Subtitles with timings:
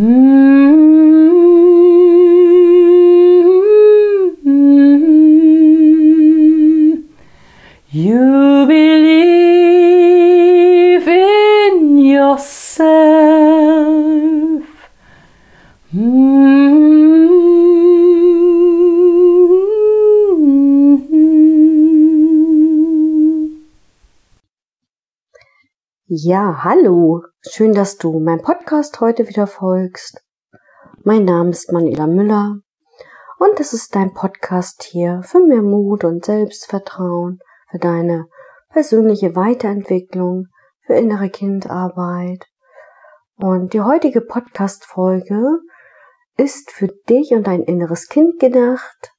[0.00, 0.71] 嗯。
[26.14, 27.22] Ja, hallo.
[27.40, 30.22] Schön, dass du meinem Podcast heute wieder folgst.
[31.04, 32.58] Mein Name ist Manuela Müller
[33.38, 37.38] und es ist dein Podcast hier für mehr Mut und Selbstvertrauen,
[37.70, 38.26] für deine
[38.68, 40.48] persönliche Weiterentwicklung,
[40.84, 42.44] für innere Kindarbeit.
[43.36, 45.60] Und die heutige Podcast-Folge
[46.36, 49.14] ist für dich und dein inneres Kind gedacht.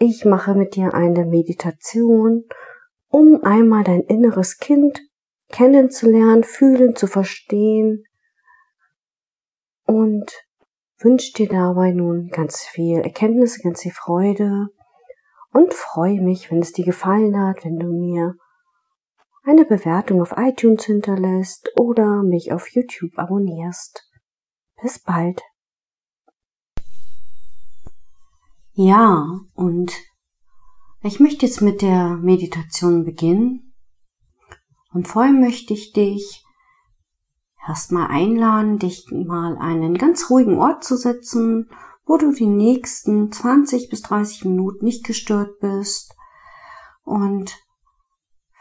[0.00, 2.42] Ich mache mit dir eine Meditation,
[3.06, 5.00] um einmal dein inneres Kind
[5.48, 8.04] kennenzulernen, fühlen, zu verstehen
[9.84, 10.32] und
[10.98, 14.68] wünsche dir dabei nun ganz viel Erkenntnis, ganz viel Freude
[15.52, 18.36] und freue mich, wenn es dir gefallen hat, wenn du mir
[19.42, 24.10] eine Bewertung auf iTunes hinterlässt oder mich auf YouTube abonnierst.
[24.82, 25.40] Bis bald.
[28.72, 29.92] Ja, und
[31.02, 33.65] ich möchte jetzt mit der Meditation beginnen.
[34.92, 36.44] Und vorher möchte ich dich
[37.66, 41.68] erstmal einladen, dich mal einen ganz ruhigen Ort zu setzen,
[42.04, 46.14] wo du die nächsten 20 bis 30 Minuten nicht gestört bist.
[47.04, 47.56] Und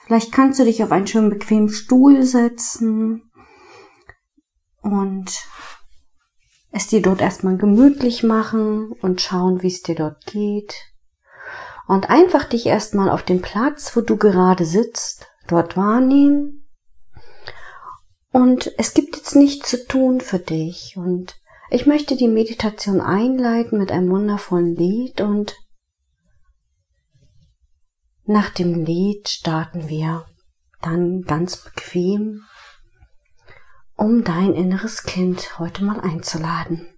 [0.05, 3.31] vielleicht kannst du dich auf einen schönen bequemen Stuhl setzen
[4.81, 5.47] und
[6.71, 10.75] es dir dort erstmal gemütlich machen und schauen, wie es dir dort geht.
[11.87, 16.67] Und einfach dich erstmal auf den Platz, wo du gerade sitzt, dort wahrnehmen.
[18.31, 20.95] Und es gibt jetzt nichts zu tun für dich.
[20.97, 21.35] Und
[21.69, 25.55] ich möchte die Meditation einleiten mit einem wundervollen Lied und
[28.25, 30.25] nach dem Lied starten wir
[30.81, 32.43] dann ganz bequem,
[33.95, 36.94] um dein inneres Kind heute mal einzuladen.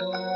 [0.00, 0.33] Oh.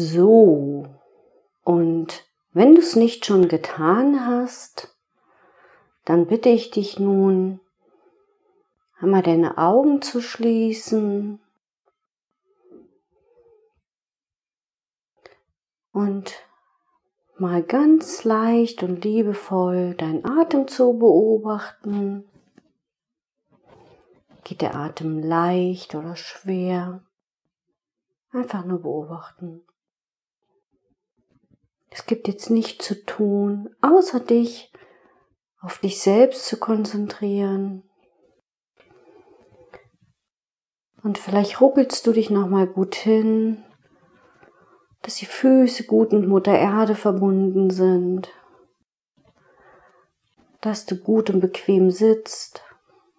[0.00, 0.86] So,
[1.64, 4.96] und wenn du es nicht schon getan hast,
[6.04, 7.58] dann bitte ich dich nun,
[9.00, 11.40] einmal deine Augen zu schließen
[15.90, 16.32] und
[17.36, 22.24] mal ganz leicht und liebevoll deinen Atem zu beobachten.
[24.44, 27.02] Geht der Atem leicht oder schwer?
[28.30, 29.64] Einfach nur beobachten.
[31.98, 34.72] Es gibt jetzt nichts zu tun, außer dich
[35.60, 37.82] auf dich selbst zu konzentrieren.
[41.02, 43.64] Und vielleicht ruckelst du dich nochmal gut hin,
[45.02, 48.32] dass die Füße gut mit Mutter Erde verbunden sind,
[50.60, 52.62] dass du gut und bequem sitzt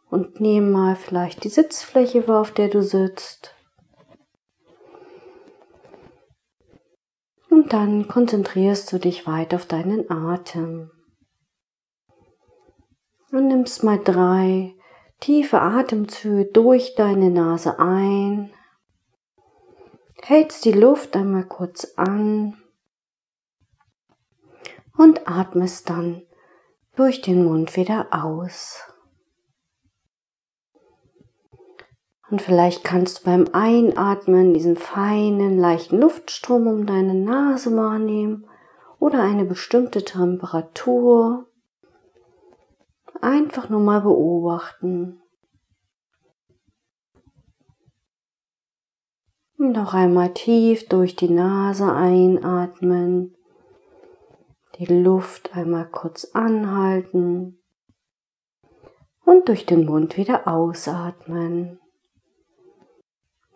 [0.10, 3.59] und nimm mal vielleicht die Sitzfläche auf der du sitzt.
[7.74, 10.92] Dann konzentrierst du dich weiter auf deinen Atem.
[13.32, 14.76] Und nimmst mal drei
[15.20, 18.52] tiefe Atemzüge durch deine Nase ein.
[20.22, 22.58] Hältst die Luft einmal kurz an
[24.98, 26.24] und atmest dann
[26.96, 28.84] durch den Mund wieder aus.
[32.30, 38.48] Und vielleicht kannst du beim Einatmen diesen feinen, leichten Luftstrom um deine Nase wahrnehmen
[39.00, 41.48] oder eine bestimmte Temperatur.
[43.22, 45.22] Einfach nur mal beobachten.
[49.58, 53.36] Und noch einmal tief durch die Nase einatmen.
[54.78, 57.60] Die Luft einmal kurz anhalten.
[59.26, 61.80] Und durch den Mund wieder ausatmen.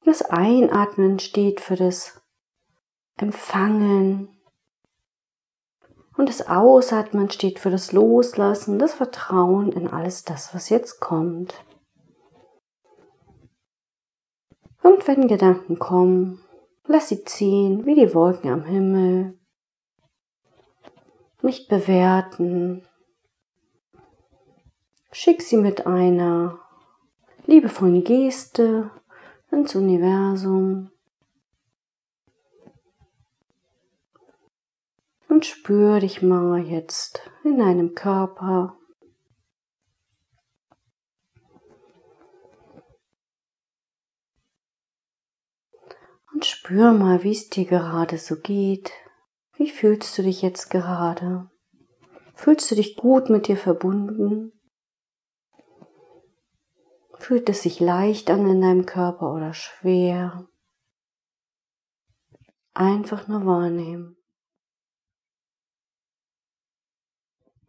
[0.05, 2.21] Das Einatmen steht für das
[3.15, 4.29] Empfangen.
[6.17, 11.55] Und das Ausatmen steht für das Loslassen, das Vertrauen in alles das, was jetzt kommt.
[14.83, 16.41] Und wenn Gedanken kommen,
[16.85, 19.39] lass sie ziehen wie die Wolken am Himmel.
[21.41, 22.85] Nicht bewerten.
[25.11, 26.59] Schick sie mit einer
[27.45, 28.91] liebevollen Geste
[29.53, 30.89] ins Universum
[35.29, 38.77] und spür dich mal jetzt in deinem Körper.
[46.33, 48.91] Und spür mal, wie es dir gerade so geht.
[49.55, 51.49] Wie fühlst du dich jetzt gerade?
[52.33, 54.51] Fühlst du dich gut mit dir verbunden?
[57.23, 60.45] Fühlt es sich leicht an in deinem Körper oder schwer?
[62.73, 64.17] Einfach nur wahrnehmen.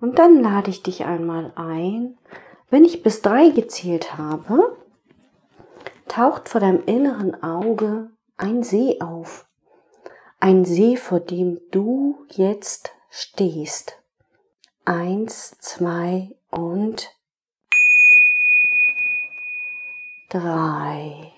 [0.00, 2.18] Und dann lade ich dich einmal ein,
[2.68, 4.76] wenn ich bis drei gezählt habe,
[6.08, 9.48] taucht vor deinem inneren Auge ein See auf.
[10.40, 14.02] Ein See, vor dem du jetzt stehst.
[14.84, 17.14] Eins, zwei und
[20.34, 21.32] drei.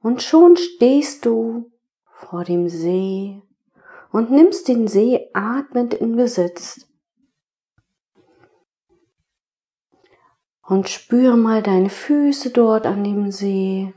[0.00, 1.70] Und schon stehst du
[2.04, 3.42] vor dem See
[4.12, 6.86] und nimmst den See atmend in Besitz.
[10.62, 13.92] Und spür mal deine Füße dort an dem See.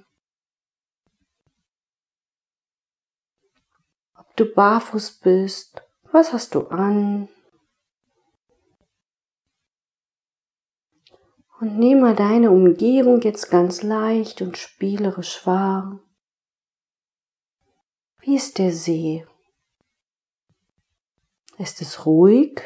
[4.17, 5.81] Ob du barfuß bist,
[6.11, 7.29] was hast du an?
[11.65, 15.99] Und nimm mal deine Umgebung jetzt ganz leicht und spielerisch wahr.
[18.19, 19.25] Wie ist der See?
[21.57, 22.61] Ist es ruhig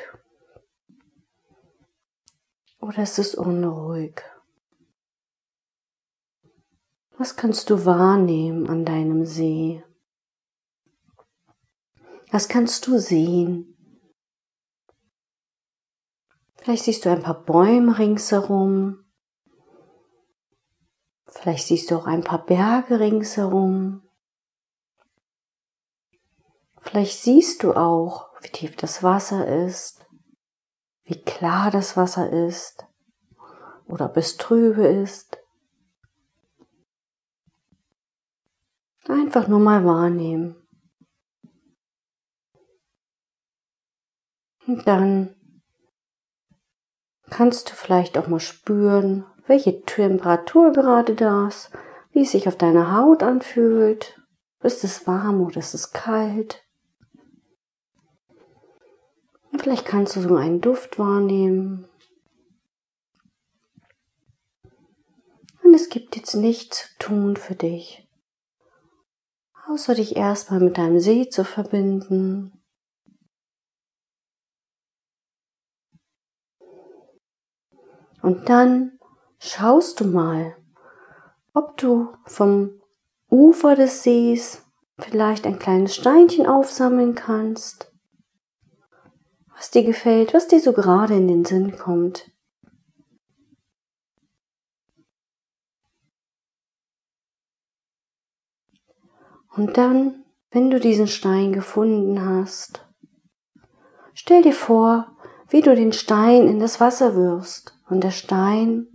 [2.82, 4.22] oder ist es unruhig?
[7.18, 9.82] Was kannst du wahrnehmen an deinem See?
[12.32, 13.79] Was kannst du sehen?
[16.62, 19.06] Vielleicht siehst du ein paar Bäume ringsherum.
[21.28, 24.04] Vielleicht siehst du auch ein paar Berge ringsherum.
[26.82, 30.06] Vielleicht siehst du auch, wie tief das Wasser ist,
[31.04, 32.86] wie klar das Wasser ist
[33.86, 35.38] oder ob es trübe ist.
[39.08, 40.56] Einfach nur mal wahrnehmen.
[44.68, 45.39] Und dann
[47.30, 51.72] kannst du vielleicht auch mal spüren, welche Temperatur gerade da ist,
[52.12, 54.20] wie es sich auf deiner Haut anfühlt.
[54.62, 56.64] Ist es warm oder ist es kalt?
[59.52, 61.88] Und vielleicht kannst du so einen Duft wahrnehmen.
[65.64, 68.08] Und es gibt jetzt nichts zu tun für dich,
[69.68, 72.59] außer dich erstmal mit deinem See zu verbinden
[78.22, 79.00] Und dann
[79.40, 80.56] schaust du mal,
[81.54, 82.82] ob du vom
[83.30, 84.66] Ufer des Sees
[84.98, 87.86] vielleicht ein kleines Steinchen aufsammeln kannst.
[89.56, 92.32] was dir gefällt, was dir so gerade in den Sinn kommt.
[99.54, 102.88] Und dann, wenn du diesen Stein gefunden hast,
[104.14, 105.12] stell dir vor,
[105.50, 108.88] wie du den Stein in das Wasser wirfst und der Stein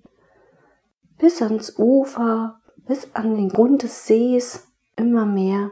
[1.18, 5.70] bis ans Ufer, bis an den Grund des Sees immer mehr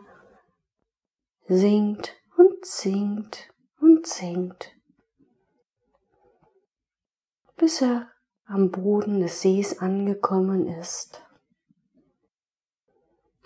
[1.47, 4.73] sinkt und sinkt und sinkt,
[7.57, 8.09] bis er
[8.47, 11.23] am Boden des Sees angekommen ist.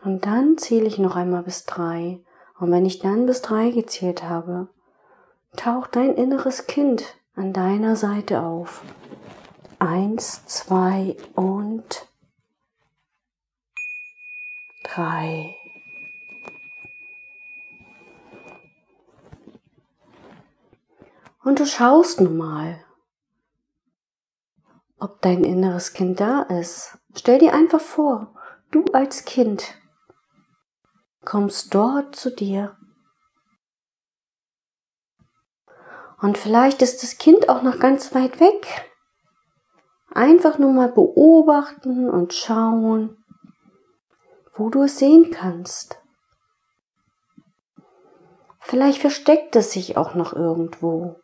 [0.02, 2.22] Und dann zähle ich noch einmal bis drei.
[2.58, 4.68] Und wenn ich dann bis drei gezählt habe,
[5.56, 8.82] taucht dein inneres Kind an deiner Seite auf.
[9.78, 12.08] Eins, zwei und
[14.84, 15.54] drei.
[21.42, 22.84] Und du schaust nun mal,
[24.98, 26.98] ob dein inneres Kind da ist.
[27.14, 28.34] Stell dir einfach vor,
[28.70, 29.74] du als Kind
[31.24, 32.76] kommst dort zu dir.
[36.20, 38.90] Und vielleicht ist das Kind auch noch ganz weit weg.
[40.12, 43.16] Einfach nur mal beobachten und schauen,
[44.54, 46.00] wo du es sehen kannst.
[48.60, 51.16] Vielleicht versteckt es sich auch noch irgendwo.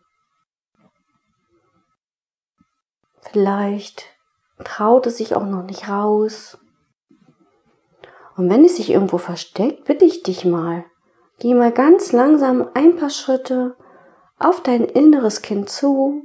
[3.33, 4.05] Vielleicht
[4.63, 6.59] traut es sich auch noch nicht raus.
[8.37, 10.85] Und wenn es sich irgendwo versteckt, bitte ich dich mal,
[11.39, 13.77] geh mal ganz langsam ein paar Schritte
[14.39, 16.23] auf dein inneres Kind zu.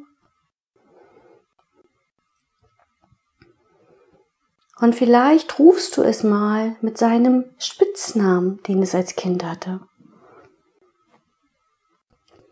[4.79, 9.81] Und vielleicht rufst du es mal mit seinem Spitznamen, den es als Kind hatte.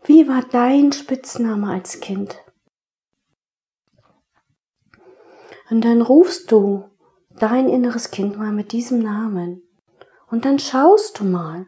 [0.04, 2.36] Wie war dein Spitzname als Kind?
[5.70, 6.88] Und dann rufst du
[7.30, 9.62] dein inneres Kind mal mit diesem Namen.
[10.28, 11.66] Und dann schaust du mal,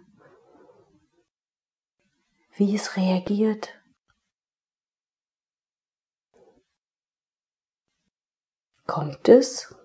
[2.57, 3.75] wie es reagiert.
[8.87, 9.78] Kommt es?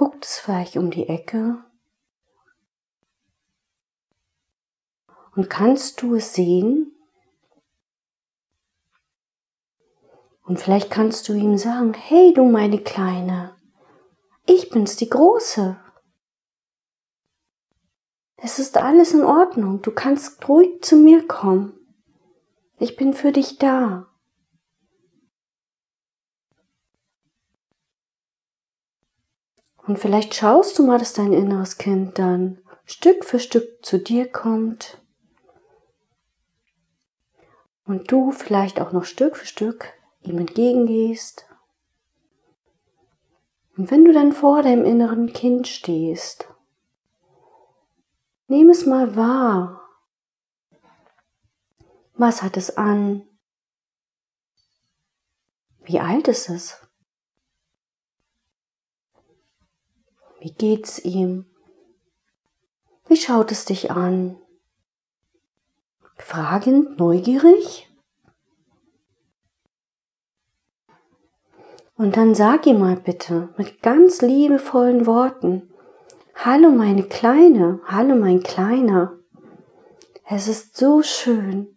[0.00, 1.62] Guckt es vielleicht um die Ecke?
[5.36, 6.96] Und kannst du es sehen?
[10.42, 13.54] Und vielleicht kannst du ihm sagen, hey du meine Kleine,
[14.46, 15.78] ich bin's, die Große.
[18.38, 19.82] Es ist alles in Ordnung.
[19.82, 21.78] Du kannst ruhig zu mir kommen.
[22.78, 24.09] Ich bin für dich da.
[29.86, 34.30] Und vielleicht schaust du mal, dass dein inneres Kind dann Stück für Stück zu dir
[34.30, 34.98] kommt.
[37.84, 41.46] Und du vielleicht auch noch Stück für Stück ihm entgegengehst.
[43.76, 46.48] Und wenn du dann vor deinem inneren Kind stehst,
[48.46, 49.88] nimm es mal wahr.
[52.14, 53.26] Was hat es an?
[55.82, 56.79] Wie alt ist es?
[60.40, 61.44] Wie geht's ihm?
[63.06, 64.36] Wie schaut es dich an?
[66.16, 67.88] Fragend, neugierig?
[71.96, 75.70] Und dann sag ihm mal bitte mit ganz liebevollen Worten,
[76.42, 79.18] Hallo meine Kleine, hallo mein Kleiner.
[80.26, 81.76] Es ist so schön,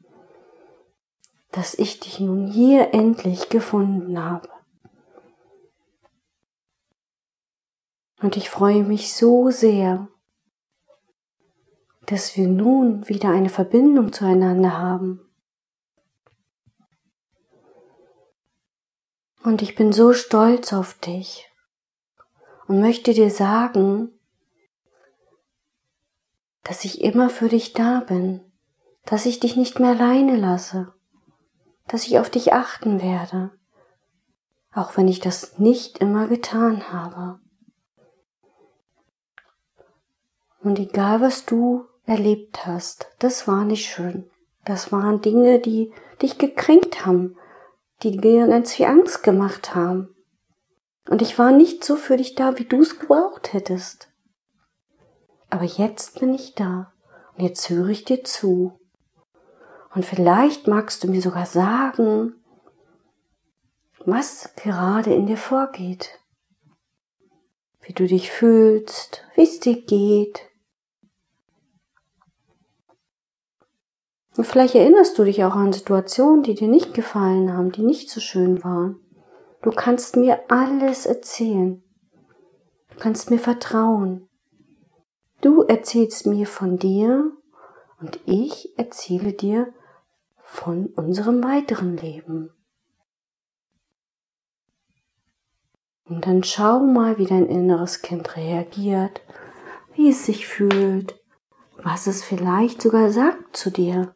[1.52, 4.48] dass ich dich nun hier endlich gefunden habe.
[8.24, 10.08] Und ich freue mich so sehr,
[12.06, 15.20] dass wir nun wieder eine Verbindung zueinander haben.
[19.44, 21.52] Und ich bin so stolz auf dich
[22.70, 24.18] und möchte dir sagen,
[26.64, 28.40] dass ich immer für dich da bin,
[29.04, 30.94] dass ich dich nicht mehr alleine lasse,
[31.90, 33.52] dass ich auf dich achten werde,
[34.72, 37.43] auch wenn ich das nicht immer getan habe.
[40.64, 44.30] Und egal was du erlebt hast, das war nicht schön.
[44.66, 47.36] Das waren Dinge, die dich gekränkt haben,
[48.02, 50.16] die dir ganz viel Angst gemacht haben.
[51.10, 54.10] Und ich war nicht so für dich da, wie du es gebraucht hättest.
[55.50, 56.94] Aber jetzt bin ich da
[57.36, 58.80] und jetzt höre ich dir zu.
[59.94, 62.36] Und vielleicht magst du mir sogar sagen,
[64.06, 66.20] was gerade in dir vorgeht,
[67.82, 70.50] wie du dich fühlst, wie es dir geht.
[74.36, 78.10] Und vielleicht erinnerst du dich auch an Situationen, die dir nicht gefallen haben, die nicht
[78.10, 79.00] so schön waren.
[79.62, 81.84] Du kannst mir alles erzählen.
[82.90, 84.28] Du kannst mir vertrauen.
[85.42, 87.32] Du erzählst mir von dir
[88.00, 89.74] und ich erzähle dir
[90.38, 92.52] von unserem weiteren Leben.
[96.06, 99.22] Und dann schau mal, wie dein inneres Kind reagiert,
[99.96, 101.20] wie es sich fühlt,
[101.78, 104.16] was es vielleicht sogar sagt zu dir.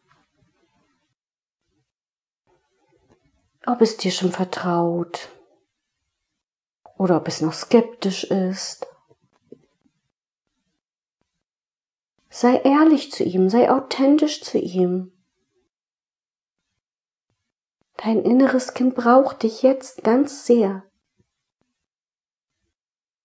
[3.67, 5.27] Ob es dir schon vertraut
[6.97, 8.87] oder ob es noch skeptisch ist.
[12.29, 15.11] Sei ehrlich zu ihm, sei authentisch zu ihm.
[17.97, 20.83] Dein inneres Kind braucht dich jetzt ganz sehr.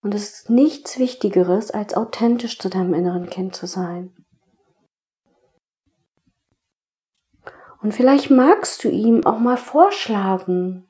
[0.01, 4.22] Und es ist nichts Wichtigeres, als authentisch zu deinem inneren Kind zu sein.
[7.83, 10.87] Und vielleicht magst du ihm auch mal vorschlagen,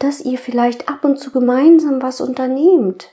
[0.00, 3.12] dass ihr vielleicht ab und zu gemeinsam was unternehmt.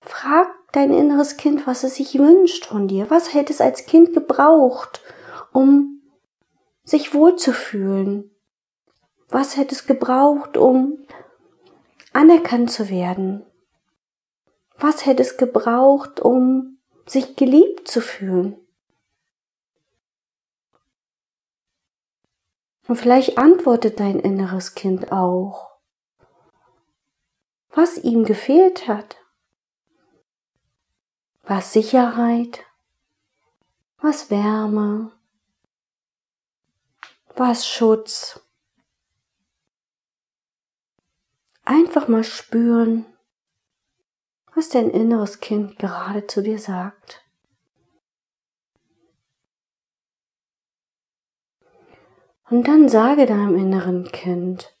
[0.00, 3.10] Frag dein inneres Kind, was es sich wünscht von dir.
[3.10, 5.02] Was hätte es als Kind gebraucht,
[5.52, 6.00] um
[6.84, 8.30] sich wohlzufühlen?
[9.28, 11.04] Was hätte es gebraucht, um
[12.12, 13.44] anerkannt zu werden?
[14.78, 18.59] Was hätte es gebraucht, um sich geliebt zu fühlen?
[22.90, 25.78] Und vielleicht antwortet dein inneres Kind auch,
[27.70, 29.16] was ihm gefehlt hat.
[31.44, 32.64] Was Sicherheit,
[33.98, 35.12] was Wärme,
[37.36, 38.40] was Schutz,
[41.64, 43.06] Einfach mal spüren,
[44.56, 47.22] was dein inneres Kind gerade zu dir sagt.
[52.50, 54.74] Und dann sage deinem inneren Kind,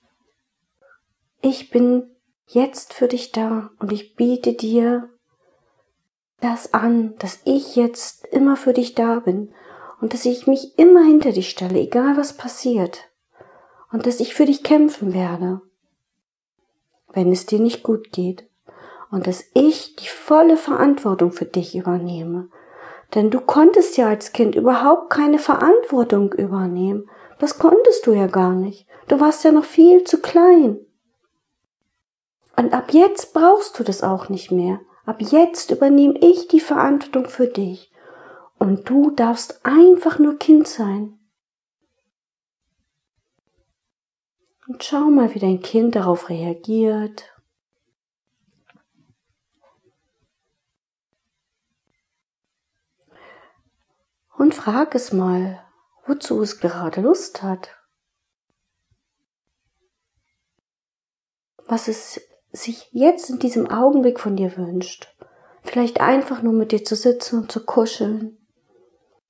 [1.40, 2.10] ich bin
[2.46, 5.08] jetzt für dich da und ich biete dir
[6.40, 9.52] das an, dass ich jetzt immer für dich da bin
[10.00, 13.08] und dass ich mich immer hinter dich stelle, egal was passiert
[13.92, 15.62] und dass ich für dich kämpfen werde
[17.12, 18.48] wenn es dir nicht gut geht
[19.10, 22.48] und dass ich die volle Verantwortung für dich übernehme.
[23.14, 27.10] Denn du konntest ja als Kind überhaupt keine Verantwortung übernehmen.
[27.40, 28.86] Das konntest du ja gar nicht.
[29.08, 30.78] Du warst ja noch viel zu klein.
[32.54, 34.80] Und ab jetzt brauchst du das auch nicht mehr.
[35.06, 37.90] Ab jetzt übernehme ich die Verantwortung für dich.
[38.58, 41.18] Und du darfst einfach nur Kind sein.
[44.68, 47.24] Und schau mal, wie dein Kind darauf reagiert.
[54.36, 55.64] Und frag es mal,
[56.06, 57.76] wozu es gerade Lust hat.
[61.66, 62.20] Was es
[62.52, 65.14] sich jetzt in diesem Augenblick von dir wünscht.
[65.62, 68.36] Vielleicht einfach nur mit dir zu sitzen und zu kuscheln.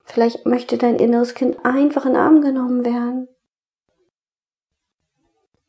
[0.04, 3.28] Vielleicht möchte dein inneres Kind einfach in den Arm genommen werden.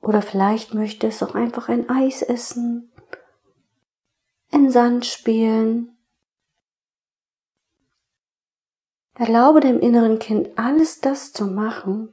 [0.01, 2.91] Oder vielleicht möchte es auch einfach ein Eis essen,
[4.51, 5.95] in Sand spielen.
[9.21, 12.11] Erlaube dem inneren Kind alles das zu machen,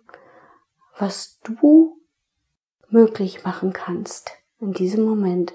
[0.99, 1.99] was du
[2.91, 5.55] möglich machen kannst in diesem Moment.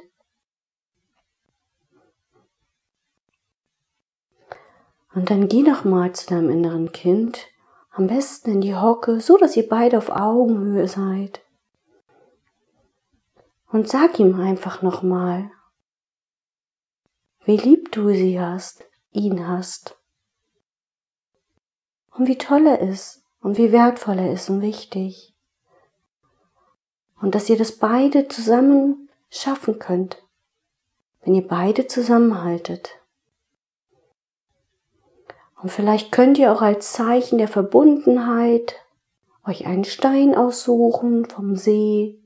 [5.14, 7.46] Und dann geh noch mal zu deinem inneren Kind,
[7.92, 11.44] am besten in die Hocke, so dass ihr beide auf Augenhöhe seid.
[13.72, 15.52] Und sag ihm einfach nochmal,
[17.46, 20.00] wie lieb du sie hast, ihn hast.
[22.16, 25.34] Und wie toll er ist und wie wertvoll er ist und wichtig.
[27.22, 30.22] Und dass ihr das beide zusammen schaffen könnt,
[31.24, 32.92] wenn ihr beide zusammenhaltet.
[35.62, 38.76] Und vielleicht könnt ihr auch als Zeichen der Verbundenheit
[39.46, 42.20] euch einen Stein aussuchen vom See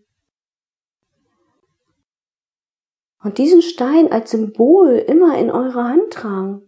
[3.24, 6.67] und diesen Stein als Symbol immer in eurer Hand tragen,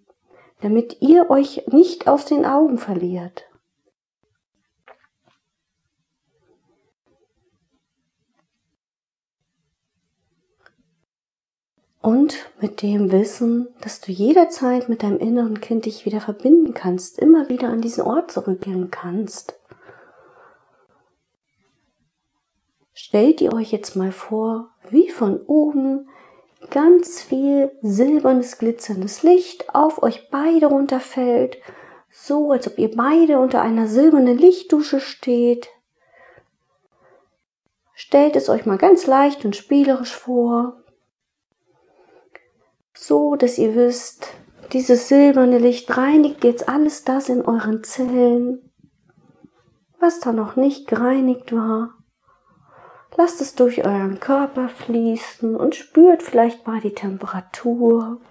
[0.62, 3.46] damit ihr euch nicht aus den Augen verliert.
[12.02, 17.20] Und mit dem Wissen, dass du jederzeit mit deinem inneren Kind dich wieder verbinden kannst,
[17.20, 19.60] immer wieder an diesen Ort zurückkehren kannst.
[22.94, 26.10] Stellt ihr euch jetzt mal vor, wie von oben
[26.70, 31.58] ganz viel silbernes, glitzerndes Licht auf euch beide runterfällt,
[32.12, 35.70] so, als ob ihr beide unter einer silbernen Lichtdusche steht.
[37.94, 40.84] Stellt es euch mal ganz leicht und spielerisch vor,
[42.94, 44.28] so dass ihr wisst,
[44.74, 48.72] dieses silberne Licht reinigt jetzt alles das in euren Zellen,
[50.00, 51.99] was da noch nicht gereinigt war.
[53.22, 58.22] Lasst es durch euren Körper fließen und spürt vielleicht mal die Temperatur.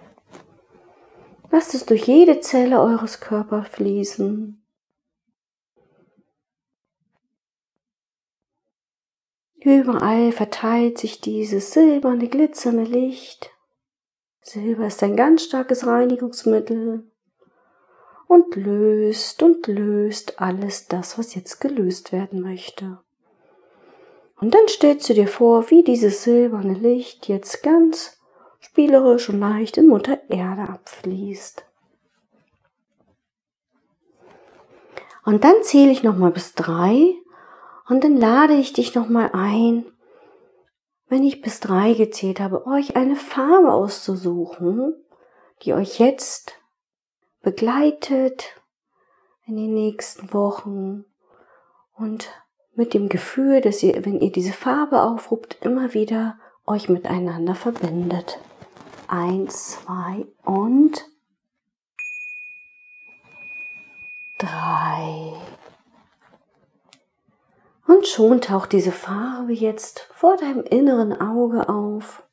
[1.51, 4.65] Lasst es durch jede Zelle eures Körpers fließen.
[9.59, 13.51] Überall verteilt sich dieses silberne, glitzernde Licht.
[14.41, 17.07] Silber ist ein ganz starkes Reinigungsmittel
[18.25, 23.03] und löst und löst alles das, was jetzt gelöst werden möchte.
[24.39, 28.17] Und dann stellst du dir vor, wie dieses silberne Licht jetzt ganz
[28.59, 31.65] spielerisch und leicht in Mutter Erde abfließt.
[35.25, 37.13] Und dann zähle ich nochmal bis drei
[37.87, 39.85] und dann lade ich dich nochmal ein,
[41.07, 44.95] wenn ich bis drei gezählt habe, euch eine Farbe auszusuchen,
[45.63, 46.53] die euch jetzt
[47.41, 48.55] begleitet
[49.45, 51.05] in den nächsten Wochen
[51.95, 52.29] und
[52.75, 58.39] mit dem Gefühl, dass ihr, wenn ihr diese Farbe aufruft, immer wieder euch miteinander verbindet.
[59.07, 61.05] Eins, zwei und
[64.37, 65.33] drei.
[67.87, 72.23] Und schon taucht diese Farbe jetzt vor deinem inneren Auge auf.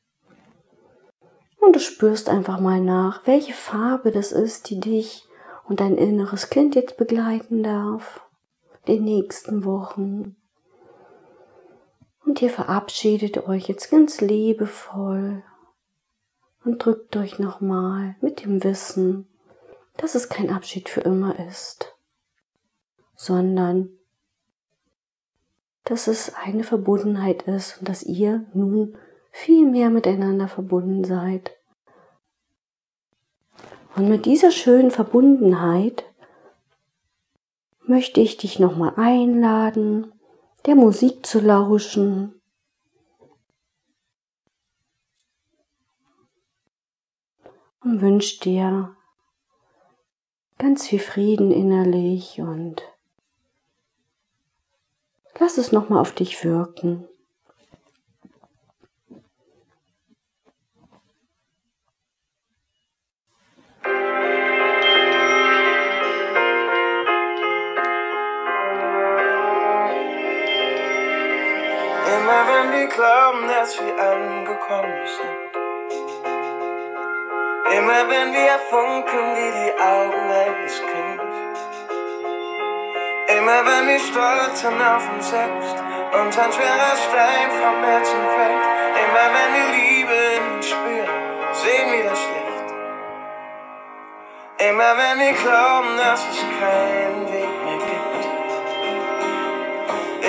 [1.59, 5.27] Und du spürst einfach mal nach, welche Farbe das ist, die dich
[5.67, 8.26] und dein inneres Kind jetzt begleiten darf.
[8.87, 10.35] Den nächsten Wochen.
[12.25, 15.43] Und ihr verabschiedet euch jetzt ganz liebevoll
[16.63, 19.27] und drückt euch nochmal mit dem Wissen,
[19.97, 21.95] dass es kein Abschied für immer ist,
[23.15, 23.89] sondern
[25.83, 28.97] dass es eine Verbundenheit ist und dass ihr nun
[29.31, 31.51] viel mehr miteinander verbunden seid.
[33.95, 36.03] Und mit dieser schönen Verbundenheit
[37.87, 40.11] möchte ich dich nochmal einladen,
[40.65, 42.33] der Musik zu lauschen.
[47.81, 48.95] Und wünsche dir
[50.57, 52.81] ganz viel Frieden innerlich und
[55.39, 57.07] lass es nochmal auf dich wirken.
[72.97, 75.37] Glauben, dass wir angekommen sind.
[77.77, 81.59] Immer wenn wir funkeln wie die Augen eines Kindes.
[83.37, 85.77] Immer wenn wir stolz sind auf uns selbst
[86.17, 88.63] und ein schwerer Stein vom Herzen fällt.
[89.03, 91.19] Immer wenn wir Liebe in uns spüren,
[91.51, 92.67] sehen wir das Licht.
[94.69, 97.86] Immer wenn wir glauben, dass es keinen Weg mehr gibt.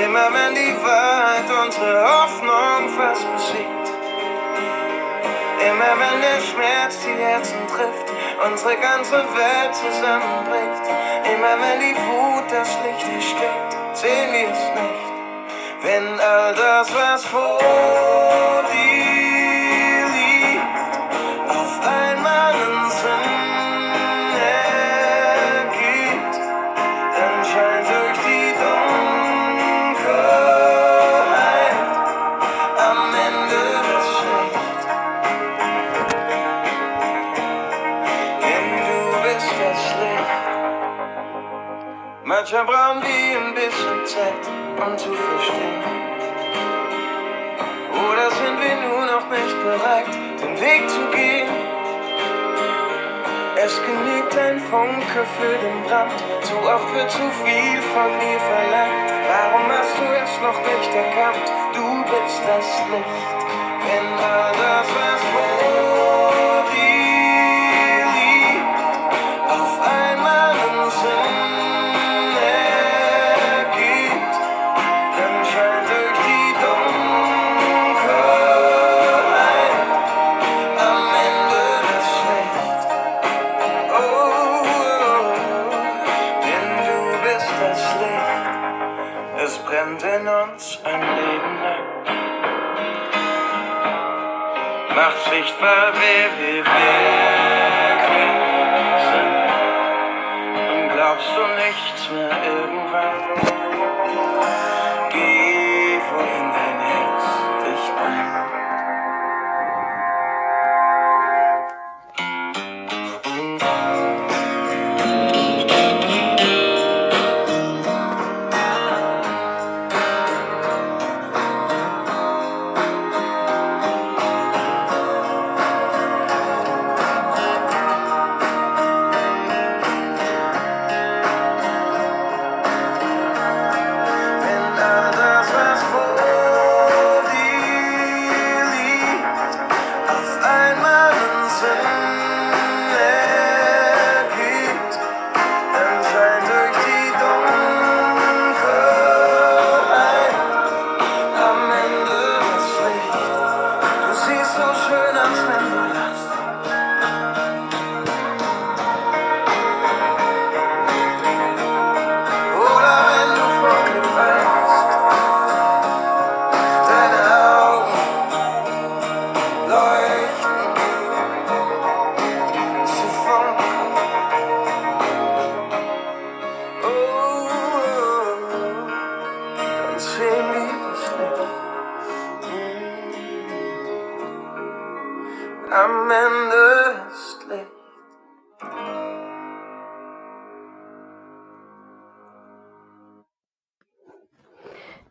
[0.08, 3.88] Immer wenn die Wahrheit unsere Hoffnung fast besiegt.
[5.60, 8.10] Immer wenn der Schmerz die Herzen trifft,
[8.42, 10.84] unsere ganze Welt zusammenbricht.
[11.30, 15.08] Immer wenn die Wut das Licht erstickt, sehen wir es nicht.
[15.82, 19.07] Wenn all das, was vor dir
[42.50, 44.44] Manchmal brauchen wir ein bisschen Zeit,
[44.80, 45.84] um zu verstehen.
[47.92, 50.08] Oder sind wir nur noch nicht bereit,
[50.40, 51.48] den Weg zu gehen?
[53.54, 59.12] Es genügt ein Funke für den Brand, zu oft wird zu viel von dir verlangt.
[59.28, 61.52] Warum hast du es noch nicht erkannt?
[61.74, 63.40] Du bist das Licht,
[63.84, 65.17] wenn all das, was
[94.94, 96.98] macht sichtbar, wer wir wirklich sind.
[97.22, 97.57] Und glaub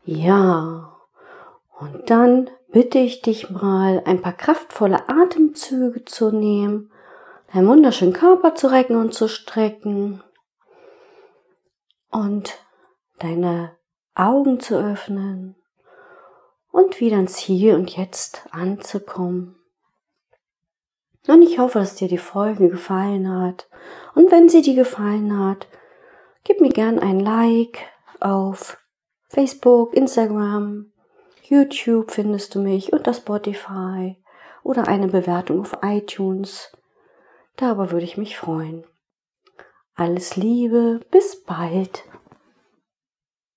[0.09, 0.97] Ja,
[1.81, 6.93] und dann bitte ich dich mal, ein paar kraftvolle Atemzüge zu nehmen,
[7.51, 10.23] deinen wunderschönen Körper zu recken und zu strecken
[12.09, 12.57] und
[13.19, 13.75] deine
[14.15, 15.57] Augen zu öffnen
[16.71, 19.57] und wieder ins Hier und Jetzt anzukommen.
[21.27, 23.67] Und ich hoffe, dass dir die Folge gefallen hat.
[24.15, 25.67] Und wenn sie dir gefallen hat,
[26.45, 27.79] gib mir gern ein Like
[28.21, 28.77] auf
[29.27, 30.91] Facebook, Instagram,
[31.43, 34.17] YouTube findest du mich unter Spotify
[34.63, 36.71] oder eine Bewertung auf iTunes.
[37.55, 38.83] Darüber würde ich mich freuen.
[39.95, 42.03] Alles Liebe, bis bald.